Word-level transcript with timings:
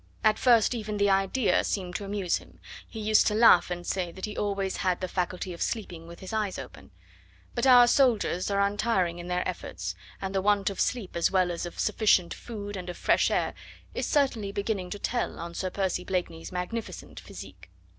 At 0.23 0.39
first, 0.39 0.73
even, 0.73 0.97
the 0.97 1.11
idea 1.11 1.63
seemed 1.63 1.95
to 1.97 2.05
amuse 2.05 2.37
him; 2.37 2.57
he 2.87 2.99
used 2.99 3.27
to 3.27 3.35
laugh 3.35 3.69
and 3.69 3.85
say 3.85 4.11
that 4.11 4.25
he 4.25 4.35
always 4.35 4.77
had 4.77 4.99
the 4.99 5.07
faculty 5.07 5.53
of 5.53 5.61
sleeping 5.61 6.07
with 6.07 6.21
his 6.21 6.33
eyes 6.33 6.57
open. 6.57 6.89
But 7.53 7.67
our 7.67 7.85
soldiers 7.85 8.49
are 8.49 8.61
untiring 8.61 9.19
in 9.19 9.27
their 9.27 9.47
efforts, 9.47 9.93
and 10.19 10.33
the 10.33 10.41
want 10.41 10.71
of 10.71 10.79
sleep 10.79 11.15
as 11.15 11.29
well 11.29 11.51
as 11.51 11.67
of 11.67 11.77
a 11.77 11.79
sufficiency 11.79 12.33
of 12.35 12.39
food 12.39 12.77
and 12.77 12.89
of 12.89 12.97
fresh 12.97 13.29
air 13.29 13.53
is 13.93 14.07
certainly 14.07 14.51
beginning 14.51 14.89
to 14.89 14.97
tell 14.97 15.37
on 15.37 15.53
Sir 15.53 15.69
Percy 15.69 16.03
Blakeney's 16.03 16.51
magnificent 16.51 17.19
physique. 17.19 17.69